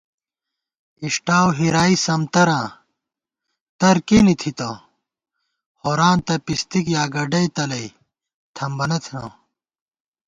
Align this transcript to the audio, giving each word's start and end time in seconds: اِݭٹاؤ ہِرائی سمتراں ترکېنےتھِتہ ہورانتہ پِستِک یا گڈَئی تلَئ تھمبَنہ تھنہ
اِݭٹاؤ 1.03 1.47
ہِرائی 1.57 1.95
سمتراں 2.05 2.65
ترکېنےتھِتہ 3.79 4.69
ہورانتہ 5.81 6.35
پِستِک 6.45 6.85
یا 6.95 7.03
گڈَئی 7.13 7.47
تلَئ 7.55 7.85
تھمبَنہ 8.55 8.97
تھنہ 9.03 9.25